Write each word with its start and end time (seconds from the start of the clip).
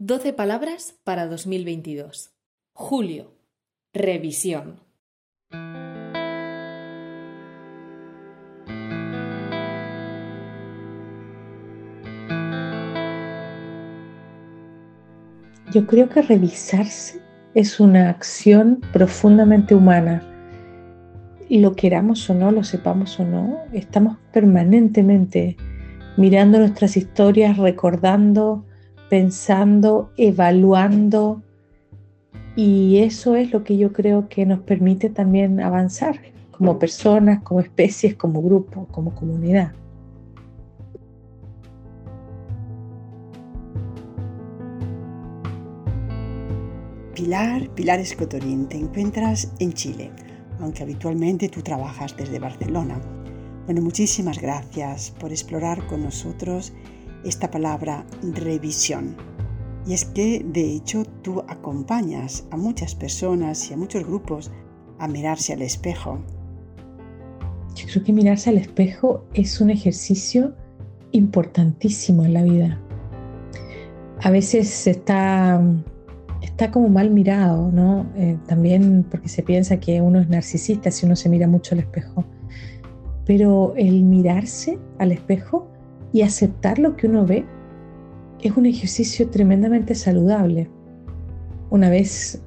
12 0.00 0.32
palabras 0.32 0.94
para 1.02 1.26
2022. 1.26 2.30
Julio. 2.72 3.32
Revisión. 3.92 4.78
Yo 15.72 15.84
creo 15.88 16.08
que 16.08 16.22
revisarse 16.22 17.20
es 17.54 17.80
una 17.80 18.08
acción 18.08 18.80
profundamente 18.92 19.74
humana. 19.74 20.22
Lo 21.50 21.74
queramos 21.74 22.30
o 22.30 22.34
no, 22.34 22.52
lo 22.52 22.62
sepamos 22.62 23.18
o 23.18 23.24
no, 23.24 23.62
estamos 23.72 24.16
permanentemente 24.32 25.56
mirando 26.16 26.60
nuestras 26.60 26.96
historias, 26.96 27.56
recordando, 27.56 28.67
pensando, 29.08 30.10
evaluando. 30.16 31.42
Y 32.56 32.98
eso 32.98 33.36
es 33.36 33.52
lo 33.52 33.64
que 33.64 33.76
yo 33.76 33.92
creo 33.92 34.28
que 34.28 34.44
nos 34.44 34.60
permite 34.60 35.10
también 35.10 35.60
avanzar 35.60 36.20
como 36.50 36.78
personas, 36.78 37.42
como 37.42 37.60
especies, 37.60 38.16
como 38.16 38.42
grupo, 38.42 38.86
como 38.90 39.14
comunidad. 39.14 39.72
Pilar, 47.14 47.68
Pilar 47.74 47.98
Escotorín, 47.98 48.68
te 48.68 48.76
encuentras 48.76 49.52
en 49.58 49.72
Chile, 49.72 50.10
aunque 50.60 50.84
habitualmente 50.84 51.48
tú 51.48 51.62
trabajas 51.62 52.16
desde 52.16 52.38
Barcelona. 52.38 53.00
Bueno, 53.66 53.82
muchísimas 53.82 54.40
gracias 54.40 55.10
por 55.18 55.30
explorar 55.30 55.84
con 55.88 56.02
nosotros 56.02 56.72
esta 57.24 57.50
palabra 57.50 58.04
revisión. 58.34 59.16
Y 59.86 59.94
es 59.94 60.04
que, 60.04 60.44
de 60.44 60.74
hecho, 60.74 61.04
tú 61.22 61.42
acompañas 61.48 62.46
a 62.50 62.56
muchas 62.56 62.94
personas 62.94 63.70
y 63.70 63.74
a 63.74 63.76
muchos 63.76 64.04
grupos 64.04 64.50
a 64.98 65.08
mirarse 65.08 65.52
al 65.52 65.62
espejo. 65.62 66.18
Yo 67.74 67.86
creo 67.86 68.04
que 68.04 68.12
mirarse 68.12 68.50
al 68.50 68.58
espejo 68.58 69.24
es 69.34 69.60
un 69.60 69.70
ejercicio 69.70 70.54
importantísimo 71.12 72.24
en 72.24 72.34
la 72.34 72.42
vida. 72.42 72.80
A 74.20 74.30
veces 74.30 74.86
está, 74.86 75.62
está 76.42 76.70
como 76.70 76.88
mal 76.88 77.10
mirado, 77.10 77.70
¿no? 77.72 78.04
Eh, 78.16 78.36
también 78.46 79.06
porque 79.08 79.28
se 79.28 79.42
piensa 79.42 79.78
que 79.78 80.00
uno 80.00 80.18
es 80.18 80.28
narcisista 80.28 80.90
si 80.90 81.06
uno 81.06 81.14
se 81.14 81.28
mira 81.28 81.46
mucho 81.46 81.74
al 81.74 81.80
espejo. 81.80 82.24
Pero 83.24 83.74
el 83.76 84.02
mirarse 84.04 84.78
al 84.98 85.12
espejo 85.12 85.70
y 86.12 86.22
aceptar 86.22 86.78
lo 86.78 86.96
que 86.96 87.06
uno 87.06 87.26
ve 87.26 87.44
es 88.40 88.56
un 88.56 88.66
ejercicio 88.66 89.28
tremendamente 89.28 89.94
saludable. 89.94 90.68
Una 91.70 91.90
vez 91.90 92.42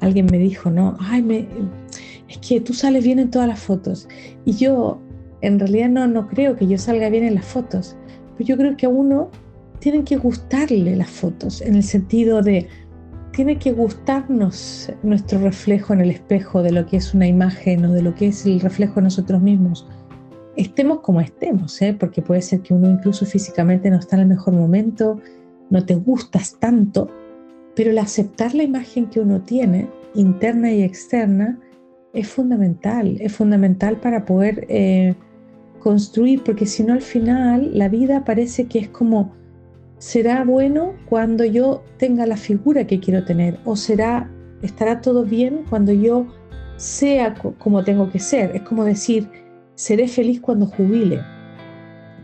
alguien 0.00 0.26
me 0.30 0.38
dijo, 0.38 0.70
no, 0.70 0.96
ay, 1.00 1.48
es 2.28 2.38
que 2.38 2.60
tú 2.60 2.74
sales 2.74 3.04
bien 3.04 3.18
en 3.18 3.30
todas 3.30 3.48
las 3.48 3.60
fotos. 3.60 4.08
Y 4.44 4.54
yo 4.54 5.00
en 5.40 5.58
realidad 5.58 5.88
no, 5.90 6.06
no 6.06 6.28
creo 6.28 6.56
que 6.56 6.66
yo 6.66 6.78
salga 6.78 7.08
bien 7.08 7.24
en 7.24 7.36
las 7.36 7.44
fotos, 7.44 7.96
pero 8.36 8.48
yo 8.48 8.56
creo 8.56 8.76
que 8.76 8.86
a 8.86 8.88
uno 8.88 9.30
tienen 9.78 10.04
que 10.04 10.16
gustarle 10.16 10.94
las 10.94 11.10
fotos, 11.10 11.60
en 11.60 11.74
el 11.74 11.82
sentido 11.82 12.40
de, 12.40 12.68
tiene 13.32 13.58
que 13.58 13.72
gustarnos 13.72 14.92
nuestro 15.02 15.40
reflejo 15.40 15.92
en 15.92 16.02
el 16.02 16.10
espejo 16.10 16.62
de 16.62 16.70
lo 16.70 16.86
que 16.86 16.98
es 16.98 17.14
una 17.14 17.26
imagen 17.26 17.84
o 17.86 17.92
de 17.92 18.02
lo 18.02 18.14
que 18.14 18.28
es 18.28 18.46
el 18.46 18.60
reflejo 18.60 18.96
de 18.96 19.02
nosotros 19.02 19.42
mismos 19.42 19.88
estemos 20.56 21.00
como 21.00 21.20
estemos, 21.20 21.80
¿eh? 21.82 21.96
porque 21.98 22.22
puede 22.22 22.42
ser 22.42 22.60
que 22.60 22.74
uno 22.74 22.90
incluso 22.90 23.24
físicamente 23.24 23.90
no 23.90 23.98
está 23.98 24.16
en 24.16 24.22
el 24.22 24.28
mejor 24.28 24.54
momento, 24.54 25.20
no 25.70 25.84
te 25.84 25.94
gustas 25.94 26.56
tanto, 26.58 27.08
pero 27.74 27.90
el 27.90 27.98
aceptar 27.98 28.54
la 28.54 28.62
imagen 28.62 29.06
que 29.06 29.20
uno 29.20 29.40
tiene, 29.40 29.88
interna 30.14 30.70
y 30.70 30.82
externa, 30.82 31.58
es 32.12 32.28
fundamental, 32.28 33.16
es 33.20 33.32
fundamental 33.32 33.98
para 33.98 34.26
poder 34.26 34.66
eh, 34.68 35.14
construir, 35.78 36.42
porque 36.44 36.66
si 36.66 36.84
no 36.84 36.92
al 36.92 37.00
final 37.00 37.70
la 37.72 37.88
vida 37.88 38.24
parece 38.24 38.66
que 38.66 38.80
es 38.80 38.88
como, 38.88 39.32
será 39.98 40.44
bueno 40.44 40.92
cuando 41.08 41.44
yo 41.44 41.82
tenga 41.96 42.26
la 42.26 42.36
figura 42.36 42.86
que 42.86 43.00
quiero 43.00 43.24
tener, 43.24 43.58
o 43.64 43.76
será, 43.76 44.30
estará 44.60 45.00
todo 45.00 45.24
bien 45.24 45.64
cuando 45.70 45.92
yo 45.92 46.26
sea 46.76 47.34
como 47.58 47.84
tengo 47.84 48.10
que 48.10 48.18
ser. 48.18 48.54
Es 48.56 48.62
como 48.62 48.84
decir, 48.84 49.28
seré 49.74 50.08
feliz 50.08 50.40
cuando 50.40 50.66
jubile. 50.66 51.20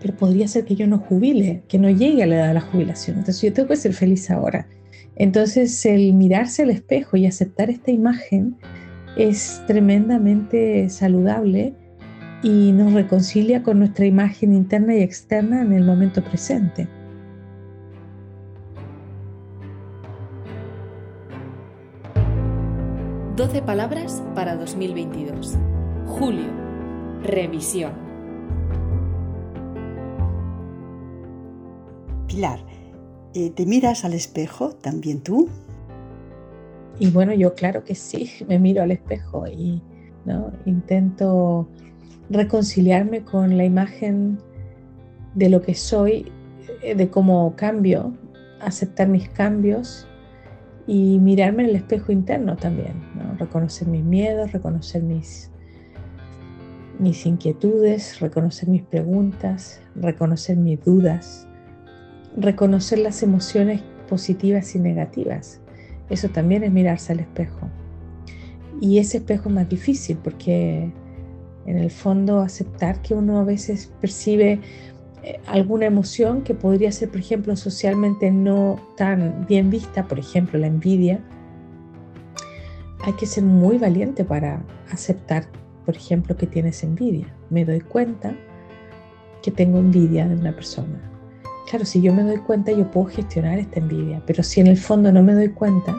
Pero 0.01 0.15
podría 0.17 0.47
ser 0.47 0.65
que 0.65 0.77
yo 0.77 0.87
no 0.87 0.99
jubile, 0.99 1.63
que 1.69 1.79
no 1.79 1.91
llegue 1.91 2.23
a 2.23 2.27
la 2.27 2.37
edad 2.37 2.49
de 2.49 2.55
la 2.55 2.61
jubilación. 2.61 3.19
Entonces 3.19 3.43
yo 3.43 3.53
tengo 3.53 3.69
que 3.69 3.77
ser 3.77 3.93
feliz 3.93 4.31
ahora. 4.31 4.69
Entonces 5.17 5.85
el 5.85 6.15
mirarse 6.15 6.63
al 6.63 6.71
espejo 6.71 7.17
y 7.17 7.27
aceptar 7.27 7.71
esta 7.71 7.91
imagen 7.91 8.57
es 9.17 9.61
tremendamente 9.67 10.89
saludable 10.89 11.75
y 12.43 12.71
nos 12.71 12.93
reconcilia 12.93 13.65
con 13.65 13.81
nuestra 13.81 14.07
imagen 14.07 14.55
interna 14.55 14.95
y 14.95 15.03
externa 15.03 15.63
en 15.63 15.73
el 15.73 15.85
momento 15.85 16.23
presente. 16.23 16.87
Doce 23.35 23.63
palabras 23.63 24.23
para 24.35 24.57
2022. 24.57 25.59
Julio 26.07 26.68
Revisión. 27.23 27.93
Pilar, 32.27 32.61
eh, 33.35 33.51
¿te 33.51 33.67
miras 33.67 34.05
al 34.05 34.15
espejo 34.15 34.71
también 34.71 35.21
tú? 35.23 35.49
Y 36.99 37.11
bueno, 37.11 37.33
yo 37.33 37.55
claro 37.55 37.85
que 37.85 37.95
sí, 37.95 38.31
me 38.49 38.59
miro 38.59 38.83
al 38.83 38.91
espejo 38.91 39.47
y 39.47 39.83
¿no? 40.25 40.53
intento 40.67 41.69
reconciliarme 42.31 43.25
con 43.25 43.57
la 43.57 43.65
imagen 43.65 44.39
de 45.35 45.49
lo 45.49 45.63
que 45.63 45.75
soy, 45.75 46.31
eh, 46.83 46.95
de 46.95 47.11
cómo 47.11 47.55
cambio, 47.57 48.13
aceptar 48.61 49.09
mis 49.09 49.29
cambios 49.29 50.07
y 50.87 51.19
mirarme 51.19 51.65
en 51.65 51.71
el 51.71 51.77
espejo 51.77 52.13
interno 52.13 52.57
también, 52.57 52.95
¿no? 53.15 53.37
reconocer 53.37 53.89
mis 53.89 54.05
miedos, 54.05 54.53
reconocer 54.53 55.03
mis, 55.03 55.51
mis 56.99 57.27
inquietudes, 57.27 58.21
reconocer 58.21 58.69
mis 58.69 58.83
preguntas, 58.83 59.81
reconocer 59.95 60.57
mis 60.57 60.83
dudas, 60.85 61.47
reconocer 62.37 62.99
las 62.99 63.23
emociones 63.23 63.83
positivas 64.09 64.75
y 64.75 64.79
negativas. 64.79 65.61
Eso 66.11 66.29
también 66.29 66.65
es 66.65 66.73
mirarse 66.73 67.13
al 67.13 67.21
espejo. 67.21 67.69
Y 68.81 68.99
ese 68.99 69.19
espejo 69.19 69.49
es 69.49 69.55
más 69.55 69.69
difícil 69.69 70.19
porque 70.23 70.91
en 71.67 71.79
el 71.79 71.91
fondo 71.91 72.41
aceptar 72.41 73.03
que 73.03 73.15
uno 73.15 73.41
a 73.41 73.45
veces 73.45 73.93
percibe 74.01 74.61
eh, 75.23 75.41
alguna 75.47 75.87
emoción 75.87 76.43
que 76.43 76.55
podría 76.55 76.91
ser, 76.93 77.11
por 77.11 77.21
ejemplo, 77.21 77.57
socialmente 77.57 78.31
no 78.31 78.81
tan 78.97 79.47
bien 79.47 79.69
vista, 79.69 80.07
por 80.07 80.19
ejemplo, 80.19 80.59
la 80.59 80.69
envidia, 80.69 81.21
hay 83.05 83.13
que 83.15 83.27
ser 83.27 83.45
muy 83.45 83.79
valiente 83.79 84.25
para 84.25 84.65
aceptar 84.91 85.49
por 85.89 85.97
ejemplo, 85.97 86.37
que 86.37 86.47
tienes 86.47 86.85
envidia. 86.85 87.35
Me 87.49 87.65
doy 87.65 87.81
cuenta 87.81 88.37
que 89.41 89.51
tengo 89.51 89.79
envidia 89.79 90.29
de 90.29 90.35
una 90.35 90.53
persona. 90.53 91.01
Claro, 91.71 91.87
si 91.87 92.03
yo 92.03 92.13
me 92.13 92.25
doy 92.25 92.37
cuenta, 92.37 92.73
yo 92.73 92.91
puedo 92.91 93.07
gestionar 93.07 93.59
esta 93.59 93.81
envidia, 93.81 94.23
pero 94.27 94.43
si 94.43 94.61
en 94.61 94.67
el 94.67 94.77
fondo 94.77 95.11
no 95.11 95.23
me 95.23 95.33
doy 95.33 95.49
cuenta, 95.49 95.97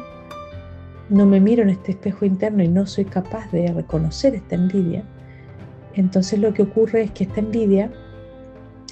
no 1.09 1.25
me 1.25 1.39
miro 1.39 1.63
en 1.63 1.71
este 1.71 1.93
espejo 1.93 2.23
interno 2.23 2.61
y 2.61 2.67
no 2.67 2.85
soy 2.85 3.05
capaz 3.05 3.51
de 3.51 3.73
reconocer 3.73 4.35
esta 4.35 4.53
envidia, 4.53 5.03
entonces 5.95 6.37
lo 6.37 6.53
que 6.53 6.61
ocurre 6.61 7.01
es 7.01 7.09
que 7.09 7.23
esta 7.23 7.39
envidia 7.39 7.91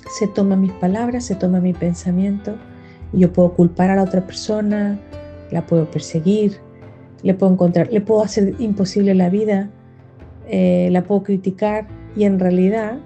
se 0.10 0.28
toma 0.28 0.56
mis 0.56 0.72
palabras, 0.72 1.26
se 1.26 1.36
toma 1.36 1.60
mi 1.60 1.74
pensamiento, 1.74 2.56
y 3.14 3.20
yo 3.20 3.32
puedo 3.32 3.54
culpar 3.54 3.92
a 3.92 3.98
la 3.98 4.02
otra 4.02 4.26
persona, 4.26 5.00
la 5.52 5.64
puedo 5.64 5.92
perseguir, 5.92 6.58
le 7.22 7.36
puedo 7.36 7.54
encontrar, 7.54 7.94
le 7.94 8.02
puedo 8.02 8.24
hacer 8.24 8.56
imposible 8.58 9.14
la 9.14 9.30
vida, 9.30 9.70
eh, 10.50 10.90
la 10.92 11.04
puedo 11.04 11.24
criticar 11.24 11.88
y 12.16 12.24
en 12.24 12.40
realidad 12.40 13.00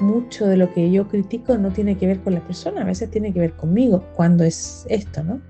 mucho 0.00 0.46
de 0.46 0.56
lo 0.56 0.72
que 0.72 0.90
yo 0.90 1.08
critico 1.08 1.58
no 1.58 1.72
tiene 1.72 1.96
que 1.96 2.06
ver 2.06 2.20
con 2.20 2.34
la 2.34 2.40
persona, 2.40 2.82
a 2.82 2.84
veces 2.84 3.10
tiene 3.10 3.32
que 3.32 3.40
ver 3.40 3.52
conmigo 3.52 4.04
cuando 4.14 4.44
es 4.44 4.86
esto, 4.88 5.22
¿no? 5.22 5.40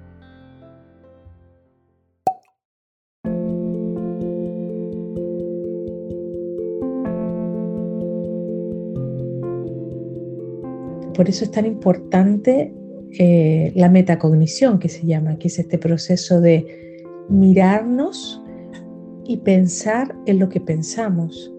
Por 11.15 11.29
eso 11.29 11.45
es 11.45 11.51
tan 11.51 11.67
importante 11.67 12.73
eh, 13.19 13.73
la 13.75 13.89
metacognición 13.89 14.79
que 14.79 14.89
se 14.89 15.05
llama, 15.05 15.37
que 15.39 15.49
es 15.49 15.59
este 15.59 15.77
proceso 15.77 16.41
de 16.41 17.05
mirarnos 17.29 18.41
y 19.29 19.37
pensar 19.37 20.17
en 20.27 20.41
lo 20.41 20.49
que 20.49 20.59
pensamos. 20.59 21.53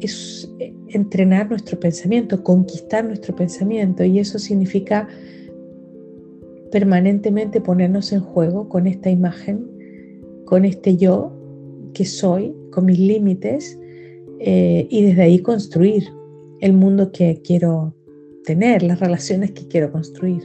Es 0.00 0.52
eh, 0.58 0.74
entrenar 0.88 1.48
nuestro 1.48 1.78
pensamiento, 1.78 2.42
conquistar 2.42 3.04
nuestro 3.04 3.34
pensamiento 3.34 4.04
y 4.04 4.18
eso 4.18 4.38
significa 4.40 5.08
permanentemente 6.72 7.60
ponernos 7.60 8.12
en 8.12 8.20
juego 8.20 8.68
con 8.68 8.88
esta 8.88 9.08
imagen, 9.08 9.70
con 10.44 10.64
este 10.64 10.96
yo 10.96 11.32
que 11.94 12.04
soy, 12.04 12.52
con 12.72 12.86
mis 12.86 12.98
límites, 12.98 13.78
eh, 14.40 14.88
y 14.90 15.02
desde 15.02 15.22
ahí 15.22 15.38
construir 15.38 16.08
el 16.60 16.72
mundo 16.72 17.12
que 17.12 17.40
quiero 17.44 17.94
tener, 18.44 18.82
las 18.82 18.98
relaciones 18.98 19.52
que 19.52 19.68
quiero 19.68 19.92
construir. 19.92 20.42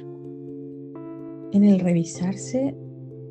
En 1.54 1.64
el 1.64 1.80
revisarse, 1.80 2.76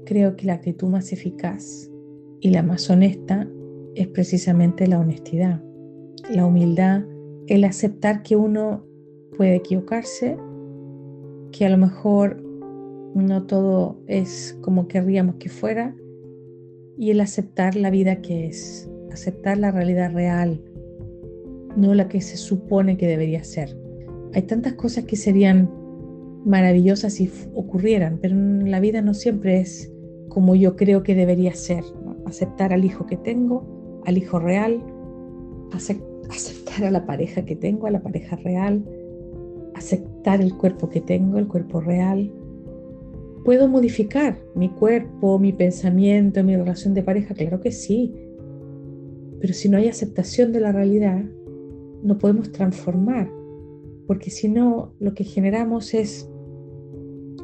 creo 0.05 0.35
que 0.35 0.47
la 0.47 0.55
actitud 0.55 0.89
más 0.89 1.13
eficaz 1.13 1.89
y 2.41 2.51
la 2.51 2.63
más 2.63 2.89
honesta 2.91 3.49
es 3.95 4.07
precisamente 4.09 4.87
la 4.87 5.01
honestidad, 5.01 5.63
la 6.31 6.47
humildad, 6.47 7.03
el 7.47 7.65
aceptar 7.65 8.23
que 8.23 8.37
uno 8.37 8.85
puede 9.37 9.57
equivocarse, 9.57 10.37
que 11.53 11.67
a 11.67 11.71
lo 11.71 11.79
mejor 11.79 12.43
no 13.15 13.47
todo 13.47 13.99
es 14.07 14.59
como 14.61 14.87
querríamos 14.87 15.37
que 15.37 15.49
fuera, 15.49 15.97
y 16.97 17.11
el 17.11 17.21
aceptar 17.21 17.77
la 17.77 17.91
vida 17.91 18.21
que 18.21 18.47
es, 18.47 18.91
aceptar 19.13 19.59
la 19.59 19.71
realidad 19.71 20.13
real, 20.13 20.63
no 21.77 21.95
la 21.95 22.09
que 22.09 22.21
se 22.21 22.37
supone 22.37 22.97
que 22.97 23.07
debería 23.07 23.45
ser. 23.45 23.77
Hay 24.35 24.43
tantas 24.43 24.75
cosas 24.75 25.05
que 25.05 25.17
serían 25.17 25.71
maravillosas 26.45 27.15
si 27.15 27.31
ocurrieran, 27.55 28.19
pero 28.21 28.35
la 28.37 28.81
vida 28.81 29.01
no 29.01 29.15
siempre 29.15 29.61
es 29.61 29.93
como 30.29 30.55
yo 30.55 30.77
creo 30.77 31.03
que 31.03 31.15
debería 31.15 31.55
ser. 31.55 31.85
Aceptar 32.29 32.75
al 32.75 32.85
hijo 32.85 33.07
que 33.07 33.17
tengo, 33.17 34.03
al 34.05 34.19
hijo 34.19 34.39
real, 34.39 34.83
aceptar 35.73 36.85
a 36.85 36.91
la 36.91 37.07
pareja 37.07 37.45
que 37.47 37.57
tengo, 37.57 37.87
a 37.87 37.91
la 37.91 38.03
pareja 38.03 38.37
real, 38.37 38.85
aceptar 39.75 40.43
el 40.43 40.55
cuerpo 40.55 40.91
que 40.91 41.01
tengo, 41.01 41.39
el 41.39 41.49
cuerpo 41.49 41.81
real. 41.81 42.31
¿Puedo 43.47 43.67
modificar 43.67 44.39
mi 44.55 44.69
cuerpo, 44.69 45.39
mi 45.39 45.55
pensamiento, 45.55 46.45
mi 46.45 46.55
relación 46.55 46.93
de 46.93 47.03
pareja? 47.03 47.35
Claro 47.35 47.61
que 47.61 47.73
sí. 47.73 48.15
Pero 49.41 49.55
si 49.55 49.71
no 49.71 49.79
hay 49.79 49.89
aceptación 49.89 50.53
de 50.53 50.61
la 50.61 50.71
realidad, 50.71 51.25
no 52.03 52.19
podemos 52.19 52.53
transformar, 52.53 53.31
porque 54.07 54.29
si 54.29 54.51
no, 54.51 54.93
lo 54.99 55.15
que 55.15 55.25
generamos 55.25 55.95
es 55.95 56.29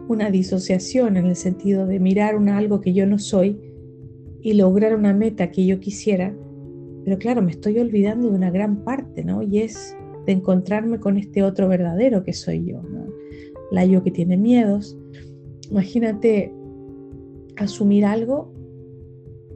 una 0.08 0.30
disociación 0.30 1.16
en 1.16 1.24
el 1.24 1.36
sentido 1.36 1.86
de 1.86 2.00
mirar 2.00 2.36
un 2.36 2.50
algo 2.50 2.82
que 2.82 2.92
yo 2.92 3.06
no 3.06 3.18
soy 3.18 3.73
y 4.44 4.52
lograr 4.52 4.94
una 4.94 5.14
meta 5.14 5.50
que 5.50 5.64
yo 5.64 5.80
quisiera, 5.80 6.36
pero 7.02 7.16
claro, 7.18 7.40
me 7.40 7.50
estoy 7.50 7.78
olvidando 7.78 8.28
de 8.28 8.36
una 8.36 8.50
gran 8.50 8.84
parte, 8.84 9.24
¿no? 9.24 9.42
Y 9.42 9.60
es 9.60 9.96
de 10.26 10.32
encontrarme 10.32 11.00
con 11.00 11.16
este 11.16 11.42
otro 11.42 11.66
verdadero 11.66 12.22
que 12.22 12.34
soy 12.34 12.66
yo, 12.66 12.82
La 13.70 13.86
yo 13.86 14.02
que 14.04 14.10
tiene 14.10 14.36
miedos. 14.36 14.98
Imagínate 15.70 16.52
asumir 17.56 18.04
algo 18.04 18.52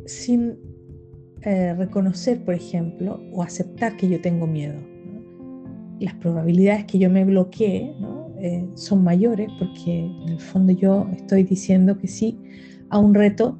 sin 0.06 0.56
eh, 1.42 1.74
reconocer, 1.74 2.42
por 2.42 2.54
ejemplo, 2.54 3.20
o 3.32 3.42
aceptar 3.42 3.94
que 3.98 4.08
yo 4.08 4.22
tengo 4.22 4.46
miedo. 4.46 4.80
Las 6.00 6.14
probabilidades 6.14 6.86
que 6.86 6.98
yo 6.98 7.10
me 7.10 7.26
bloquee 7.26 7.94
eh, 8.38 8.66
son 8.72 9.04
mayores 9.04 9.50
porque 9.58 10.06
en 10.06 10.28
el 10.30 10.40
fondo 10.40 10.72
yo 10.72 11.06
estoy 11.14 11.42
diciendo 11.42 11.98
que 11.98 12.06
sí 12.06 12.38
a 12.88 12.98
un 12.98 13.12
reto 13.12 13.58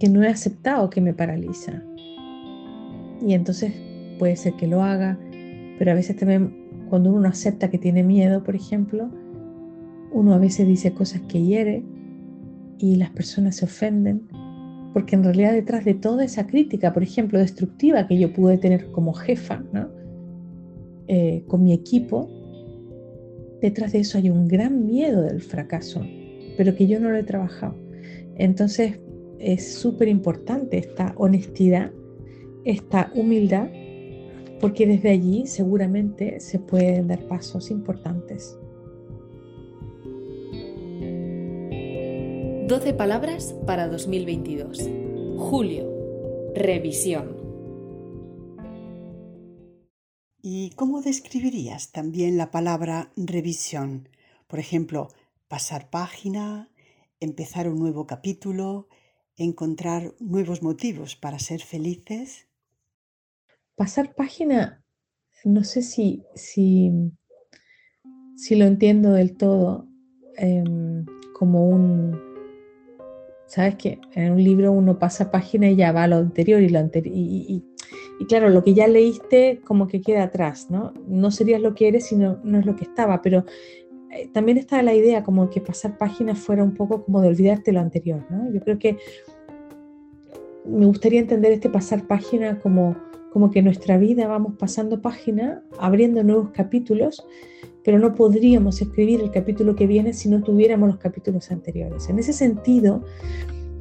que 0.00 0.08
no 0.08 0.24
he 0.24 0.28
aceptado 0.28 0.90
que 0.90 1.00
me 1.00 1.14
paraliza. 1.14 1.84
Y 3.24 3.34
entonces 3.34 3.72
puede 4.18 4.34
ser 4.34 4.54
que 4.54 4.66
lo 4.66 4.82
haga, 4.82 5.18
pero 5.78 5.92
a 5.92 5.94
veces 5.94 6.16
también 6.16 6.86
cuando 6.88 7.12
uno 7.12 7.28
acepta 7.28 7.70
que 7.70 7.78
tiene 7.78 8.02
miedo, 8.02 8.42
por 8.42 8.56
ejemplo, 8.56 9.10
uno 10.12 10.34
a 10.34 10.38
veces 10.38 10.66
dice 10.66 10.92
cosas 10.92 11.20
que 11.28 11.42
hiere 11.42 11.84
y 12.78 12.96
las 12.96 13.10
personas 13.10 13.56
se 13.56 13.66
ofenden 13.66 14.26
porque 14.92 15.14
en 15.14 15.22
realidad 15.22 15.52
detrás 15.52 15.84
de 15.84 15.94
toda 15.94 16.24
esa 16.24 16.46
crítica, 16.46 16.92
por 16.92 17.02
ejemplo, 17.02 17.38
destructiva 17.38 18.08
que 18.08 18.18
yo 18.18 18.32
pude 18.32 18.58
tener 18.58 18.90
como 18.90 19.12
jefa, 19.12 19.62
eh, 21.06 21.44
con 21.46 21.62
mi 21.62 21.72
equipo, 21.72 22.28
detrás 23.60 23.92
de 23.92 24.00
eso 24.00 24.18
hay 24.18 24.30
un 24.30 24.48
gran 24.48 24.86
miedo 24.86 25.22
del 25.22 25.42
fracaso, 25.42 26.02
pero 26.56 26.74
que 26.74 26.88
yo 26.88 26.98
no 26.98 27.10
lo 27.10 27.18
he 27.18 27.22
trabajado. 27.22 27.76
Entonces 28.36 28.98
es 29.40 29.74
súper 29.74 30.08
importante 30.08 30.78
esta 30.78 31.14
honestidad, 31.16 31.92
esta 32.64 33.10
humildad, 33.14 33.68
porque 34.60 34.86
desde 34.86 35.10
allí 35.10 35.46
seguramente 35.46 36.40
se 36.40 36.58
pueden 36.58 37.08
dar 37.08 37.26
pasos 37.26 37.70
importantes. 37.70 38.58
12 42.68 42.94
palabras 42.94 43.54
para 43.66 43.88
2022. 43.88 44.88
Julio. 45.38 45.90
Revisión. 46.54 47.36
¿Y 50.40 50.70
cómo 50.76 51.02
describirías 51.02 51.90
también 51.90 52.36
la 52.36 52.50
palabra 52.50 53.10
revisión? 53.16 54.08
Por 54.46 54.58
ejemplo, 54.58 55.08
pasar 55.48 55.90
página, 55.90 56.70
empezar 57.18 57.68
un 57.68 57.78
nuevo 57.78 58.06
capítulo, 58.06 58.88
encontrar 59.44 60.14
nuevos 60.20 60.62
motivos 60.62 61.16
para 61.16 61.38
ser 61.38 61.60
felices. 61.60 62.48
Pasar 63.76 64.14
página, 64.14 64.84
no 65.44 65.64
sé 65.64 65.82
si, 65.82 66.24
si, 66.34 66.90
si 68.36 68.54
lo 68.56 68.66
entiendo 68.66 69.12
del 69.12 69.36
todo 69.36 69.88
em, 70.36 71.06
como 71.32 71.68
un 71.68 72.30
Sabes 73.50 73.74
que 73.74 73.98
en 74.14 74.30
un 74.30 74.44
libro 74.44 74.70
uno 74.70 75.00
pasa 75.00 75.32
página 75.32 75.68
y 75.68 75.74
ya 75.74 75.90
va 75.90 76.04
a 76.04 76.06
lo 76.06 76.18
anterior 76.18 76.62
y 76.62 76.68
lo 76.68 76.78
anterior. 76.78 77.12
Y, 77.16 77.64
claro, 78.28 78.48
lo 78.48 78.62
que 78.62 78.74
ya 78.74 78.86
leíste 78.86 79.60
como 79.64 79.88
que 79.88 80.02
queda 80.02 80.22
atrás, 80.22 80.70
¿no? 80.70 80.94
No 81.08 81.32
serías 81.32 81.60
lo 81.60 81.74
que 81.74 81.88
eres, 81.88 82.06
sino 82.06 82.38
no 82.44 82.60
es 82.60 82.66
lo 82.66 82.76
que 82.76 82.84
estaba. 82.84 83.22
Pero 83.22 83.44
eh, 84.12 84.28
también 84.32 84.56
está 84.56 84.80
la 84.84 84.94
idea 84.94 85.24
como 85.24 85.50
que 85.50 85.60
pasar 85.60 85.98
página 85.98 86.36
fuera 86.36 86.62
un 86.62 86.74
poco 86.74 87.04
como 87.04 87.20
de 87.22 87.26
olvidarte 87.26 87.72
lo 87.72 87.80
anterior, 87.80 88.24
¿no? 88.30 88.52
Yo 88.52 88.60
creo 88.60 88.78
que 88.78 88.98
me 90.66 90.86
gustaría 90.86 91.20
entender 91.20 91.52
este 91.52 91.70
pasar 91.70 92.06
página 92.06 92.58
como, 92.58 92.96
como 93.32 93.50
que 93.50 93.62
nuestra 93.62 93.98
vida 93.98 94.26
vamos 94.26 94.54
pasando 94.58 95.00
página, 95.00 95.62
abriendo 95.78 96.22
nuevos 96.22 96.50
capítulos 96.50 97.24
pero 97.84 97.98
no 97.98 98.14
podríamos 98.14 98.80
escribir 98.80 99.20
el 99.20 99.30
capítulo 99.30 99.74
que 99.74 99.86
viene 99.86 100.12
si 100.12 100.28
no 100.28 100.42
tuviéramos 100.42 100.88
los 100.88 100.98
capítulos 100.98 101.50
anteriores. 101.50 102.08
En 102.08 102.18
ese 102.18 102.32
sentido, 102.32 103.04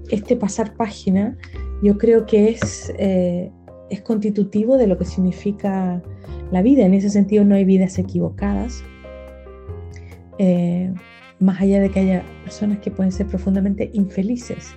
este 0.10 0.36
pasar 0.36 0.76
página 0.76 1.38
yo 1.82 1.98
creo 1.98 2.26
que 2.26 2.50
es, 2.50 2.94
eh, 2.98 3.52
es 3.90 4.02
constitutivo 4.02 4.78
de 4.78 4.88
lo 4.88 4.98
que 4.98 5.06
significa 5.06 6.02
la 6.52 6.62
vida. 6.62 6.86
En 6.86 6.94
ese 6.94 7.10
sentido 7.10 7.44
no 7.46 7.56
hay 7.56 7.66
vidas 7.66 7.98
equivocadas, 7.98 8.84
eh, 10.38 10.94
más 11.40 11.62
allá 11.62 11.80
de 11.80 11.90
que 11.90 12.00
haya 12.00 12.24
personas 12.44 12.80
que 12.80 12.92
pueden 12.92 13.12
ser 13.12 13.28
profundamente 13.28 13.90
infelices, 13.94 14.68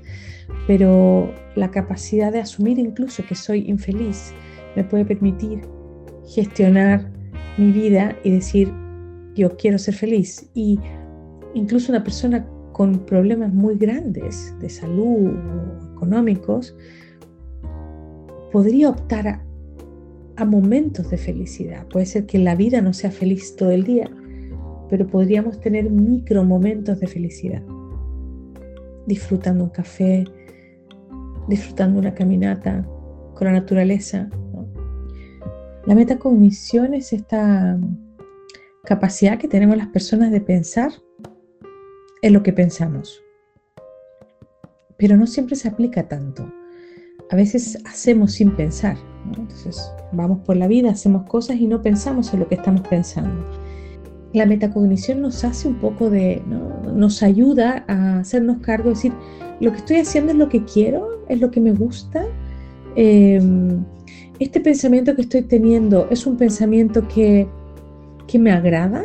pero 0.66 1.32
la 1.56 1.70
capacidad 1.70 2.32
de 2.32 2.40
asumir 2.40 2.78
incluso 2.78 3.24
que 3.26 3.34
soy 3.34 3.68
infeliz 3.68 4.32
me 4.76 4.84
puede 4.84 5.04
permitir 5.04 5.60
gestionar 6.26 7.10
mi 7.58 7.72
vida 7.72 8.16
y 8.24 8.30
decir, 8.30 8.72
yo 9.34 9.56
quiero 9.56 9.78
ser 9.78 9.94
feliz. 9.94 10.48
Y 10.54 10.78
incluso 11.54 11.92
una 11.92 12.02
persona 12.02 12.46
con 12.72 13.00
problemas 13.00 13.52
muy 13.52 13.76
grandes 13.76 14.54
de 14.60 14.70
salud 14.70 15.28
o 15.28 15.92
económicos 15.94 16.74
podría 18.50 18.90
optar 18.90 19.28
a, 19.28 19.44
momentos 20.44 21.08
de 21.08 21.18
felicidad. 21.18 21.86
Puede 21.86 22.04
ser 22.04 22.26
que 22.26 22.36
la 22.38 22.56
vida 22.56 22.80
no 22.80 22.92
sea 22.92 23.12
feliz 23.12 23.54
todo 23.54 23.70
el 23.70 23.84
día, 23.84 24.10
pero 24.92 25.06
podríamos 25.06 25.58
tener 25.58 25.88
micro 25.88 26.44
momentos 26.44 27.00
de 27.00 27.06
felicidad. 27.06 27.62
Disfrutando 29.06 29.64
un 29.64 29.70
café, 29.70 30.24
disfrutando 31.48 31.98
una 31.98 32.12
caminata 32.12 32.86
con 33.34 33.46
la 33.46 33.54
naturaleza. 33.54 34.28
La 35.86 35.94
metacognición 35.94 36.92
es 36.92 37.14
esta 37.14 37.80
capacidad 38.84 39.38
que 39.38 39.48
tenemos 39.48 39.78
las 39.78 39.86
personas 39.86 40.30
de 40.30 40.42
pensar 40.42 40.92
en 42.20 42.34
lo 42.34 42.42
que 42.42 42.52
pensamos. 42.52 43.22
Pero 44.98 45.16
no 45.16 45.26
siempre 45.26 45.56
se 45.56 45.68
aplica 45.68 46.06
tanto. 46.06 46.52
A 47.30 47.36
veces 47.36 47.78
hacemos 47.86 48.32
sin 48.32 48.54
pensar. 48.56 48.98
Entonces 49.24 49.90
vamos 50.12 50.40
por 50.40 50.58
la 50.58 50.68
vida, 50.68 50.90
hacemos 50.90 51.26
cosas 51.30 51.56
y 51.56 51.66
no 51.66 51.80
pensamos 51.80 52.34
en 52.34 52.40
lo 52.40 52.48
que 52.48 52.56
estamos 52.56 52.86
pensando. 52.86 53.61
La 54.32 54.46
metacognición 54.46 55.20
nos 55.20 55.44
hace 55.44 55.68
un 55.68 55.74
poco 55.74 56.08
de, 56.08 56.42
nos 56.94 57.22
ayuda 57.22 57.84
a 57.88 58.20
hacernos 58.20 58.58
cargo, 58.58 58.84
de 58.84 58.94
decir, 58.94 59.12
lo 59.60 59.70
que 59.72 59.78
estoy 59.78 59.96
haciendo 59.96 60.32
es 60.32 60.38
lo 60.38 60.48
que 60.48 60.64
quiero, 60.64 61.24
es 61.28 61.40
lo 61.40 61.50
que 61.50 61.60
me 61.60 61.72
gusta. 61.72 62.24
Em, 62.96 63.84
este 64.38 64.60
pensamiento 64.60 65.14
que 65.14 65.22
estoy 65.22 65.42
teniendo 65.42 66.08
es 66.10 66.26
un 66.26 66.36
pensamiento 66.36 67.06
que 67.08 67.46
que 68.26 68.38
me 68.38 68.50
agrada, 68.50 69.04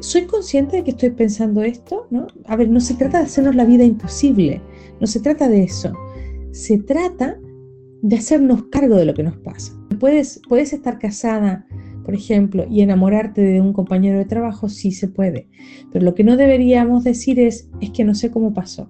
¿soy 0.00 0.24
consciente 0.24 0.76
de 0.76 0.84
que 0.84 0.92
estoy 0.92 1.10
pensando 1.10 1.62
esto? 1.62 2.06
¿No? 2.10 2.26
A 2.46 2.56
ver, 2.56 2.70
no 2.70 2.80
se 2.80 2.94
trata 2.94 3.18
de 3.18 3.24
hacernos 3.24 3.54
la 3.54 3.66
vida 3.66 3.84
imposible, 3.84 4.62
no 5.00 5.06
se 5.06 5.20
trata 5.20 5.48
de 5.48 5.62
eso. 5.62 5.92
Se 6.52 6.78
trata 6.78 7.38
de 8.02 8.16
hacernos 8.16 8.64
cargo 8.70 8.96
de 8.96 9.04
lo 9.04 9.12
que 9.12 9.22
nos 9.22 9.36
pasa. 9.38 9.72
Puedes, 10.00 10.40
puedes 10.48 10.72
estar 10.72 10.98
casada, 10.98 11.66
por 12.06 12.14
ejemplo, 12.14 12.64
y 12.70 12.82
enamorarte 12.82 13.42
de 13.42 13.60
un 13.60 13.72
compañero 13.72 14.16
de 14.16 14.26
trabajo, 14.26 14.68
sí 14.68 14.92
se 14.92 15.08
puede. 15.08 15.48
Pero 15.92 16.04
lo 16.04 16.14
que 16.14 16.22
no 16.22 16.36
deberíamos 16.36 17.02
decir 17.02 17.40
es, 17.40 17.68
es 17.80 17.90
que 17.90 18.04
no 18.04 18.14
sé 18.14 18.30
cómo 18.30 18.54
pasó. 18.54 18.88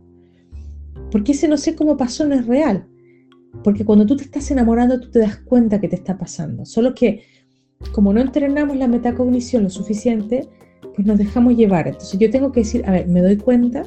Porque 1.10 1.32
ese 1.32 1.48
no 1.48 1.56
sé 1.56 1.74
cómo 1.74 1.96
pasó 1.96 2.26
no 2.26 2.34
es 2.34 2.46
real. 2.46 2.86
Porque 3.64 3.86
cuando 3.86 4.04
tú 4.04 4.16
te 4.16 4.24
estás 4.24 4.50
enamorando, 4.50 5.00
tú 5.00 5.10
te 5.10 5.20
das 5.20 5.38
cuenta 5.38 5.80
que 5.80 5.88
te 5.88 5.96
está 5.96 6.18
pasando. 6.18 6.66
Solo 6.66 6.94
que 6.94 7.22
como 7.92 8.12
no 8.12 8.20
entrenamos 8.20 8.76
la 8.76 8.86
metacognición 8.86 9.62
lo 9.62 9.70
suficiente, 9.70 10.46
pues 10.94 11.06
nos 11.06 11.16
dejamos 11.16 11.56
llevar. 11.56 11.88
Entonces 11.88 12.20
yo 12.20 12.28
tengo 12.28 12.52
que 12.52 12.60
decir, 12.60 12.84
a 12.84 12.90
ver, 12.90 13.08
me 13.08 13.22
doy 13.22 13.38
cuenta 13.38 13.84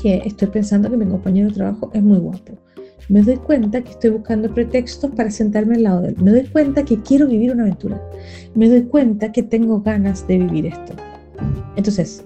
que 0.00 0.22
estoy 0.24 0.48
pensando 0.48 0.90
que 0.90 0.96
mi 0.96 1.04
compañero 1.04 1.48
de 1.48 1.54
trabajo 1.56 1.90
es 1.92 2.02
muy 2.02 2.16
guapo. 2.20 2.58
Me 3.08 3.22
doy 3.22 3.36
cuenta 3.36 3.82
que 3.82 3.90
estoy 3.90 4.10
buscando 4.10 4.52
pretextos 4.52 5.10
para 5.12 5.30
sentarme 5.30 5.76
al 5.76 5.82
lado 5.82 6.02
de 6.02 6.08
él. 6.08 6.16
Me 6.22 6.30
doy 6.30 6.46
cuenta 6.46 6.84
que 6.84 7.00
quiero 7.02 7.26
vivir 7.26 7.52
una 7.52 7.64
aventura. 7.64 8.00
Me 8.54 8.68
doy 8.68 8.82
cuenta 8.82 9.30
que 9.32 9.42
tengo 9.42 9.80
ganas 9.80 10.26
de 10.26 10.38
vivir 10.38 10.66
esto. 10.66 10.94
Entonces, 11.76 12.24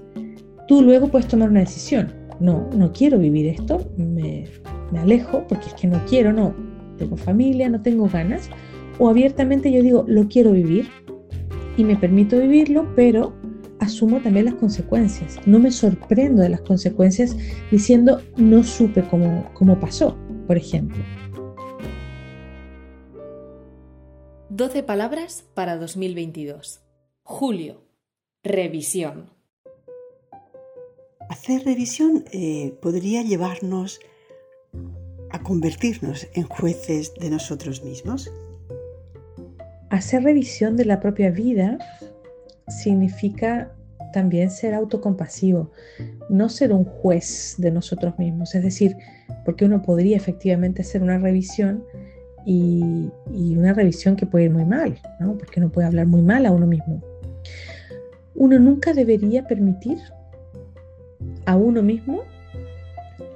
tú 0.68 0.82
luego 0.82 1.08
puedes 1.08 1.26
tomar 1.26 1.50
una 1.50 1.60
decisión. 1.60 2.12
No, 2.40 2.68
no 2.76 2.92
quiero 2.92 3.18
vivir 3.18 3.46
esto. 3.46 3.90
Me, 3.96 4.44
me 4.92 4.98
alejo 5.00 5.44
porque 5.48 5.66
es 5.66 5.74
que 5.74 5.88
no 5.88 6.00
quiero, 6.06 6.32
no. 6.32 6.54
Tengo 6.96 7.16
familia, 7.16 7.68
no 7.68 7.82
tengo 7.82 8.08
ganas. 8.08 8.48
O 8.98 9.08
abiertamente 9.08 9.72
yo 9.72 9.82
digo, 9.82 10.04
lo 10.06 10.28
quiero 10.28 10.52
vivir 10.52 10.88
y 11.76 11.84
me 11.84 11.96
permito 11.96 12.38
vivirlo, 12.38 12.88
pero 12.94 13.32
asumo 13.78 14.20
también 14.20 14.46
las 14.46 14.54
consecuencias. 14.54 15.38
No 15.46 15.58
me 15.58 15.70
sorprendo 15.70 16.42
de 16.42 16.48
las 16.48 16.60
consecuencias 16.62 17.36
diciendo 17.70 18.20
no 18.36 18.62
supe 18.62 19.02
cómo, 19.02 19.48
cómo 19.54 19.78
pasó, 19.78 20.16
por 20.48 20.56
ejemplo. 20.56 21.04
12 24.48 24.82
palabras 24.82 25.44
para 25.54 25.76
2022. 25.76 26.80
Julio. 27.22 27.84
Revisión. 28.42 29.30
Hacer 31.28 31.64
revisión 31.66 32.24
eh, 32.32 32.74
podría 32.80 33.22
llevarnos 33.22 34.00
a 35.30 35.42
convertirnos 35.42 36.26
en 36.32 36.44
jueces 36.44 37.12
de 37.20 37.28
nosotros 37.28 37.84
mismos. 37.84 38.32
Hacer 39.90 40.22
revisión 40.22 40.76
de 40.76 40.86
la 40.86 40.98
propia 40.98 41.30
vida 41.30 41.78
significa 42.68 43.76
también 44.12 44.50
ser 44.50 44.74
autocompasivo, 44.74 45.70
no 46.28 46.48
ser 46.48 46.72
un 46.72 46.84
juez 46.84 47.54
de 47.58 47.70
nosotros 47.70 48.18
mismos. 48.18 48.54
Es 48.54 48.62
decir, 48.62 48.96
porque 49.44 49.64
uno 49.64 49.82
podría 49.82 50.16
efectivamente 50.16 50.82
hacer 50.82 51.02
una 51.02 51.18
revisión 51.18 51.84
y, 52.44 53.10
una 53.56 53.74
revisión 53.74 54.16
que 54.16 54.26
puede 54.26 54.46
ir 54.46 54.50
muy 54.50 54.64
mal, 54.64 54.98
¿no? 55.20 55.36
porque 55.36 55.60
uno 55.60 55.70
puede 55.70 55.86
hablar 55.86 56.06
muy 56.06 56.22
mal 56.22 56.46
a 56.46 56.50
uno 56.50 56.66
mismo. 56.66 57.02
Uno 58.34 58.58
nunca 58.58 58.92
debería 58.92 59.46
permitir 59.46 59.98
a 61.44 61.56
uno 61.56 61.82
mismo 61.82 62.22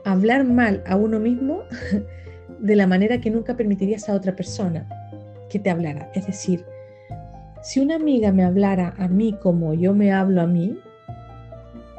hablar 0.05 0.45
mal 0.45 0.83
a 0.87 0.97
uno 0.97 1.19
mismo 1.19 1.63
de 2.61 2.77
la 2.77 2.87
manera 2.87 3.21
que 3.21 3.31
nunca 3.31 3.57
permitirías 3.57 4.09
a 4.09 4.15
otra 4.15 4.35
persona 4.37 4.89
que 5.51 5.59
te 5.59 5.71
hablara. 5.71 6.11
Es 6.15 6.27
decir, 6.27 6.65
si 7.63 7.81
una 7.81 7.95
amiga 7.95 8.33
me 8.33 8.45
hablara 8.45 8.95
a 8.99 9.09
mí 9.09 9.33
como 9.41 9.73
yo 9.75 9.95
me 9.95 10.13
hablo 10.13 10.43
a 10.43 10.47
mí, 10.47 10.79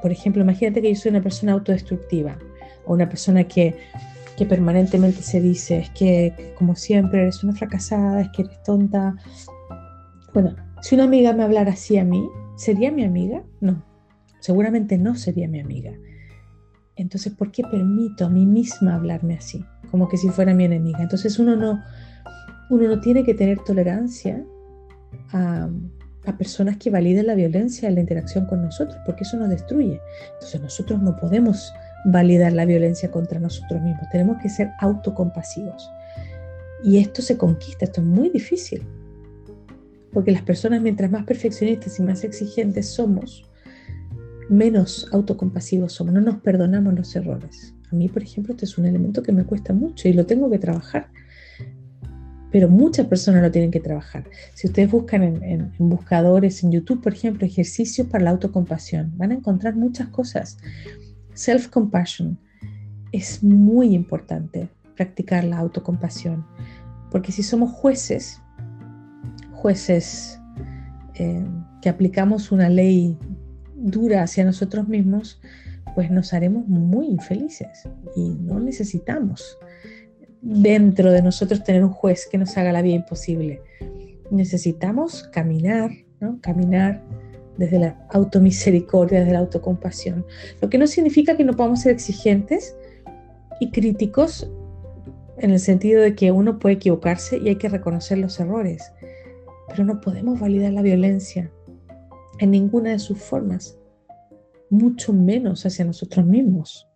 por 0.01 0.11
ejemplo, 0.11 0.43
imagínate 0.43 0.81
que 0.81 0.93
yo 0.93 0.99
soy 0.99 1.11
una 1.11 1.21
persona 1.21 1.53
autodestructiva 1.53 2.37
o 2.85 2.93
una 2.93 3.07
persona 3.07 3.45
que, 3.45 3.73
que 4.37 4.45
permanentemente 4.45 5.21
se 5.21 5.39
dice, 5.39 5.77
es 5.77 5.89
que 5.91 6.53
como 6.57 6.75
siempre 6.75 7.21
eres 7.21 7.41
una 7.43 7.53
fracasada, 7.53 8.21
es 8.21 8.29
que 8.29 8.41
eres 8.41 8.61
tonta. 8.63 9.15
Bueno, 10.33 10.55
si 10.81 10.95
una 10.95 11.05
amiga 11.05 11.31
me 11.31 11.43
hablara 11.43 11.71
así 11.71 11.97
a 11.97 12.03
mí, 12.03 12.27
¿sería 12.57 12.91
mi 12.91 13.05
amiga? 13.05 13.43
No, 13.61 13.81
seguramente 14.41 14.97
no 14.97 15.15
sería 15.15 15.47
mi 15.47 15.61
amiga. 15.61 15.93
Entonces, 16.97 17.33
¿por 17.33 17.51
qué 17.51 17.63
permito 17.63 18.25
a 18.25 18.29
mí 18.29 18.45
misma 18.45 18.95
hablarme 18.95 19.35
así? 19.35 19.63
Como 19.89 20.09
que 20.09 20.17
si 20.17 20.27
fuera 20.27 20.53
mi 20.53 20.65
enemiga. 20.65 21.01
Entonces 21.01 21.39
uno 21.39 21.55
no, 21.55 21.81
uno 22.69 22.87
no 22.87 22.99
tiene 22.99 23.23
que 23.23 23.33
tener 23.33 23.59
tolerancia 23.59 24.43
a, 25.31 25.69
personas 26.37 26.77
que 26.77 26.89
validen 26.89 27.27
la 27.27 27.35
violencia 27.35 27.89
en 27.89 27.95
la 27.95 28.01
interacción 28.01 28.45
con 28.45 28.61
nosotros, 28.61 28.97
porque 29.05 29.23
eso 29.23 29.37
nos 29.37 29.49
destruye. 29.49 29.99
Entonces 30.33 30.61
nosotros 30.61 31.01
no 31.01 31.15
podemos 31.17 31.73
validar 32.05 32.53
la 32.53 32.65
violencia 32.65 33.11
contra 33.11 33.39
nosotros 33.39 33.81
mismos, 33.81 34.07
tenemos 34.11 34.37
que 34.41 34.49
ser 34.49 34.69
autocompasivos. 34.79 35.89
Y 36.83 36.97
esto 36.97 37.21
se 37.21 37.37
conquista, 37.37 37.85
esto 37.85 38.01
es 38.01 38.07
muy 38.07 38.29
difícil, 38.29 38.85
porque 40.11 40.31
las 40.31 40.43
personas 40.43 40.81
mientras 40.81 41.11
más 41.11 41.25
perfeccionistas 41.25 41.99
y 41.99 42.03
más 42.03 42.23
exigentes 42.23 42.87
somos, 42.87 43.49
menos 44.49 45.07
autocompasivos 45.11 45.93
somos, 45.93 46.13
no 46.13 46.21
nos 46.21 46.37
perdonamos 46.37 46.93
los 46.93 47.15
errores. 47.15 47.73
A 47.91 47.95
mí, 47.95 48.09
por 48.09 48.23
ejemplo, 48.23 48.53
este 48.53 48.65
es 48.65 48.77
un 48.77 48.85
elemento 48.85 49.23
que 49.23 49.31
me 49.31 49.45
cuesta 49.45 49.73
mucho 49.73 50.07
y 50.07 50.13
lo 50.13 50.25
tengo 50.25 50.49
que 50.49 50.59
trabajar 50.59 51.09
pero 52.53 52.69
muchas 52.69 53.07
personas 53.07 53.41
lo 53.41 53.49
tienen 53.49 53.71
que 53.71 53.79
trabajar. 53.79 54.25
Si 54.53 54.67
ustedes 54.67 54.91
buscan 54.91 55.23
en, 55.23 55.73
buscadores, 55.79 56.63
en 56.63 56.71
YouTube, 56.71 57.01
por 57.01 57.11
ejemplo, 57.11 57.47
ejercicios 57.47 58.07
para 58.07 58.25
la 58.25 58.29
autocompasión, 58.29 59.11
van 59.17 59.31
a 59.31 59.33
encontrar 59.33 59.75
muchas 59.75 60.09
cosas. 60.09 60.59
Self-compassion 61.33 62.37
es 63.11 63.41
muy 63.41 63.95
importante 63.95 64.69
practicar 64.95 65.45
la 65.45 65.57
autocompasión, 65.57 66.45
porque 67.09 67.31
si 67.31 67.41
somos 67.41 67.71
jueces, 67.71 68.39
jueces 69.51 70.39
eh, 71.15 71.43
que 71.81 71.89
aplicamos 71.89 72.51
una 72.51 72.69
ley 72.69 73.17
dura 73.75 74.21
hacia 74.21 74.45
nosotros 74.45 74.87
mismos, 74.87 75.41
pues 75.95 76.11
nos 76.11 76.33
haremos 76.33 76.67
muy 76.67 77.07
infelices 77.07 77.89
y 78.15 78.29
no 78.29 78.59
necesitamos 78.59 79.57
dentro 80.43 81.11
de 81.11 81.21
nosotros 81.21 81.63
tener 81.63 81.83
un 81.83 81.91
juez 81.91 82.27
que 82.29 82.37
nos 82.37 82.57
haga 82.57 82.73
la 82.73 82.81
vida 82.81 82.95
imposible. 82.95 83.61
Necesitamos 84.29 85.23
caminar, 85.31 85.91
¿no? 86.19 86.37
Caminar 86.41 87.01
desde 87.57 87.79
la 87.79 88.05
automisericordia, 88.11 89.19
desde 89.21 89.33
la 89.33 89.39
autocompasión. 89.39 90.25
Lo 90.61 90.69
que 90.69 90.77
no 90.77 90.85
significa 90.87 91.37
que 91.37 91.45
no 91.45 91.53
podamos 91.53 91.81
ser 91.81 91.93
exigentes 91.93 92.75
y 93.59 93.71
críticos 93.71 94.49
en 95.37 95.51
el 95.51 95.59
sentido 95.59 96.01
de 96.01 96.13
que 96.13 96.31
uno 96.31 96.59
puede 96.59 96.75
equivocarse 96.75 97.37
y 97.37 97.47
hay 97.49 97.55
que 97.55 97.69
reconocer 97.69 98.17
los 98.17 98.39
errores, 98.39 98.91
pero 99.69 99.85
no 99.85 100.01
podemos 100.01 100.39
validar 100.39 100.73
la 100.73 100.81
violencia 100.81 101.49
en 102.39 102.51
ninguna 102.51 102.91
de 102.91 102.99
sus 102.99 103.19
formas, 103.19 103.77
mucho 104.69 105.13
menos 105.13 105.65
hacia 105.65 105.85
nosotros 105.85 106.25
mismos. 106.25 106.87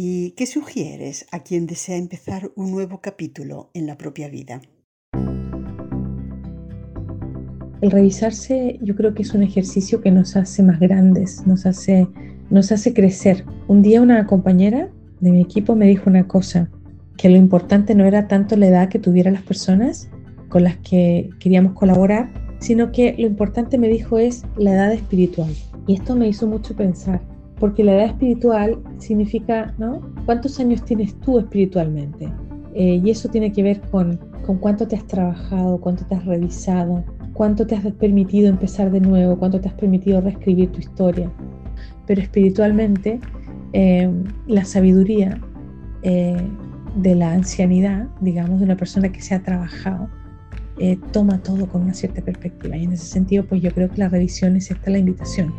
¿Y 0.00 0.30
qué 0.36 0.46
sugieres 0.46 1.26
a 1.32 1.42
quien 1.42 1.66
desea 1.66 1.96
empezar 1.96 2.52
un 2.54 2.70
nuevo 2.70 3.00
capítulo 3.00 3.72
en 3.74 3.88
la 3.88 3.98
propia 3.98 4.28
vida? 4.28 4.62
El 7.80 7.90
revisarse 7.90 8.78
yo 8.80 8.94
creo 8.94 9.12
que 9.12 9.22
es 9.22 9.34
un 9.34 9.42
ejercicio 9.42 10.00
que 10.00 10.12
nos 10.12 10.36
hace 10.36 10.62
más 10.62 10.78
grandes, 10.78 11.44
nos 11.48 11.66
hace, 11.66 12.06
nos 12.48 12.70
hace 12.70 12.94
crecer. 12.94 13.44
Un 13.66 13.82
día 13.82 14.00
una 14.00 14.24
compañera 14.24 14.88
de 15.18 15.32
mi 15.32 15.40
equipo 15.40 15.74
me 15.74 15.88
dijo 15.88 16.08
una 16.08 16.28
cosa, 16.28 16.70
que 17.16 17.28
lo 17.28 17.36
importante 17.36 17.96
no 17.96 18.04
era 18.04 18.28
tanto 18.28 18.56
la 18.56 18.68
edad 18.68 18.88
que 18.88 19.00
tuvieran 19.00 19.34
las 19.34 19.42
personas 19.42 20.08
con 20.48 20.62
las 20.62 20.76
que 20.76 21.28
queríamos 21.40 21.72
colaborar, 21.72 22.32
sino 22.60 22.92
que 22.92 23.16
lo 23.18 23.26
importante 23.26 23.78
me 23.78 23.88
dijo 23.88 24.16
es 24.16 24.44
la 24.58 24.74
edad 24.74 24.92
espiritual. 24.92 25.52
Y 25.88 25.94
esto 25.94 26.14
me 26.14 26.28
hizo 26.28 26.46
mucho 26.46 26.76
pensar 26.76 27.20
porque 27.58 27.84
la 27.84 27.94
edad 27.94 28.06
espiritual 28.06 28.78
significa, 28.98 29.74
¿no? 29.78 30.00
¿Cuántos 30.24 30.58
años 30.60 30.84
tienes 30.84 31.18
tú 31.20 31.38
espiritualmente? 31.38 32.28
Eh, 32.74 33.00
y 33.04 33.10
eso 33.10 33.28
tiene 33.28 33.52
que 33.52 33.62
ver 33.62 33.80
con, 33.90 34.18
con 34.46 34.58
cuánto 34.58 34.86
te 34.86 34.96
has 34.96 35.06
trabajado, 35.06 35.80
cuánto 35.80 36.04
te 36.06 36.14
has 36.14 36.24
revisado, 36.24 37.04
cuánto 37.32 37.66
te 37.66 37.74
has 37.74 37.84
permitido 37.94 38.48
empezar 38.48 38.90
de 38.90 39.00
nuevo, 39.00 39.36
cuánto 39.38 39.60
te 39.60 39.68
has 39.68 39.74
permitido 39.74 40.20
reescribir 40.20 40.70
tu 40.70 40.78
historia. 40.78 41.30
Pero 42.06 42.20
espiritualmente, 42.20 43.20
eh, 43.72 44.10
la 44.46 44.64
sabiduría 44.64 45.40
eh, 46.02 46.36
de 46.96 47.14
la 47.14 47.32
ancianidad, 47.32 48.06
digamos, 48.20 48.60
de 48.60 48.64
una 48.66 48.76
persona 48.76 49.10
que 49.10 49.20
se 49.20 49.34
ha 49.34 49.42
trabajado, 49.42 50.08
toma 51.10 51.42
todo 51.42 51.66
con 51.66 51.82
una 51.82 51.92
cierta 51.92 52.22
perspectiva. 52.22 52.76
Y 52.76 52.84
en 52.84 52.92
ese 52.92 53.06
sentido, 53.06 53.44
pues 53.44 53.60
yo 53.60 53.72
creo 53.72 53.90
que 53.90 53.98
la 53.98 54.08
revisión 54.08 54.54
es 54.54 54.70
esta 54.70 54.92
la 54.92 54.98
invitación 54.98 55.52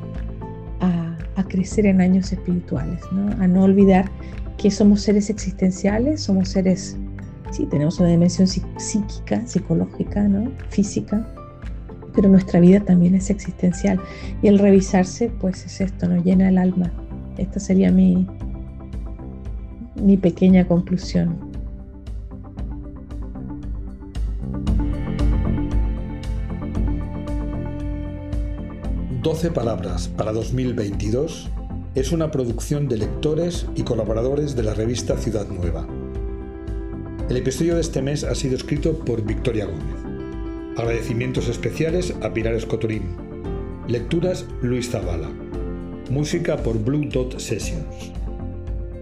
crecer 1.50 1.86
en 1.86 2.00
años 2.00 2.32
espirituales, 2.32 3.02
a 3.40 3.48
no 3.48 3.64
olvidar 3.64 4.10
que 4.58 4.72
somos 4.72 5.02
seres 5.02 5.30
existenciales, 5.30 6.22
somos 6.22 6.50
seres, 6.50 6.98
sí, 7.52 7.66
tenemos 7.66 8.00
una 8.00 8.10
dimensión 8.10 8.48
psíquica, 8.48 9.46
psicológica, 9.46 10.24
¿no? 10.28 10.52
física, 10.70 11.28
pero 12.14 12.30
nuestra 12.30 12.60
vida 12.60 12.80
también 12.82 13.16
es 13.16 13.30
existencial. 13.30 14.00
Y 14.42 14.48
el 14.48 14.60
revisarse, 14.60 15.32
pues 15.40 15.66
es 15.66 15.82
esto, 15.82 16.08
nos 16.08 16.24
llena 16.24 16.50
el 16.50 16.58
alma. 16.58 16.92
Esta 17.38 17.60
sería 17.60 17.92
mi, 17.92 18.28
mi 19.96 20.18
pequeña 20.18 20.68
conclusión. 20.68 21.49
12 29.22 29.52
Palabras 29.52 30.08
para 30.08 30.32
2022 30.32 31.50
es 31.94 32.14
una 32.14 32.32
producción 32.32 32.88
de 32.88 32.96
lectores 32.96 33.66
y 33.76 33.84
colaboradores 33.84 34.56
de 34.56 34.64
la 34.64 34.74
revista 34.74 35.18
Ciudad 35.18 35.46
Nueva. 35.50 35.86
El 37.30 37.36
episodio 37.36 37.76
de 37.76 37.82
este 37.82 38.02
mes 38.02 38.24
ha 38.24 38.34
sido 38.34 38.56
escrito 38.56 38.98
por 39.00 39.26
Victoria 39.26 39.66
Gómez. 39.66 40.78
Agradecimientos 40.78 41.50
especiales 41.50 42.16
a 42.22 42.34
Pilar 42.34 42.54
Escotorín. 42.54 43.18
Lecturas 43.90 44.46
Luis 44.62 44.90
Zavala. 44.90 45.30
Música 46.10 46.56
por 46.56 46.82
Blue 46.82 47.10
Dot 47.12 47.40
Sessions. 47.40 48.14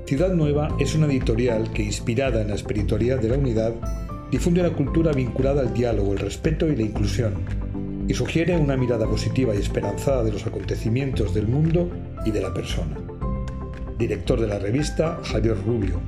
Ciudad 0.07 0.33
Nueva 0.33 0.75
es 0.79 0.95
una 0.95 1.05
editorial 1.05 1.71
que, 1.73 1.83
inspirada 1.83 2.41
en 2.41 2.47
la 2.47 2.55
espiritualidad 2.55 3.19
de 3.19 3.29
la 3.29 3.37
unidad, 3.37 3.75
difunde 4.31 4.61
una 4.61 4.73
cultura 4.73 5.11
vinculada 5.11 5.61
al 5.61 5.75
diálogo, 5.75 6.13
el 6.13 6.19
respeto 6.19 6.67
y 6.67 6.75
la 6.75 6.81
inclusión 6.81 7.56
y 8.07 8.13
sugiere 8.13 8.57
una 8.57 8.77
mirada 8.77 9.05
positiva 9.05 9.53
y 9.53 9.57
esperanzada 9.57 10.23
de 10.23 10.31
los 10.31 10.45
acontecimientos 10.47 11.33
del 11.33 11.47
mundo 11.47 11.89
y 12.25 12.31
de 12.31 12.41
la 12.41 12.53
persona. 12.53 12.97
Director 13.97 14.39
de 14.39 14.47
la 14.47 14.59
revista, 14.59 15.19
Javier 15.23 15.57
Rubio. 15.65 15.99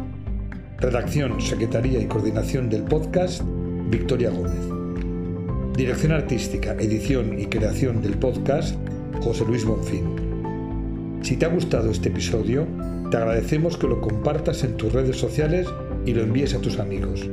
Redacción, 0.77 1.41
Secretaría 1.41 1.99
y 1.99 2.05
Coordinación 2.05 2.69
del 2.69 2.83
podcast, 2.83 3.41
Victoria 3.89 4.29
Gómez. 4.29 5.75
Dirección 5.75 6.13
artística, 6.13 6.73
edición 6.73 7.37
y 7.37 7.47
creación 7.47 8.01
del 8.01 8.13
podcast, 8.13 8.75
José 9.21 9.45
Luis 9.45 9.65
Bonfín. 9.65 11.19
Si 11.21 11.35
te 11.35 11.45
ha 11.45 11.49
gustado 11.49 11.91
este 11.91 12.09
episodio, 12.09 12.65
te 13.11 13.17
agradecemos 13.17 13.77
que 13.77 13.87
lo 13.87 13.99
compartas 13.99 14.63
en 14.63 14.77
tus 14.77 14.93
redes 14.93 15.17
sociales 15.17 15.67
y 16.05 16.13
lo 16.13 16.21
envíes 16.21 16.53
a 16.53 16.61
tus 16.61 16.79
amigos. 16.79 17.29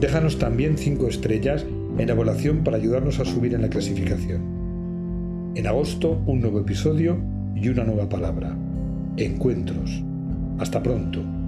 Déjanos 0.00 0.38
también 0.38 0.78
5 0.78 1.08
estrellas 1.08 1.66
en 1.98 2.08
evaluación 2.08 2.64
para 2.64 2.76
ayudarnos 2.76 3.20
a 3.20 3.24
subir 3.24 3.54
en 3.54 3.62
la 3.62 3.68
clasificación. 3.68 5.52
En 5.54 5.66
agosto, 5.66 6.22
un 6.26 6.40
nuevo 6.40 6.60
episodio 6.60 7.18
y 7.54 7.68
una 7.68 7.84
nueva 7.84 8.08
palabra. 8.08 8.56
Encuentros. 9.16 10.02
Hasta 10.58 10.82
pronto. 10.82 11.43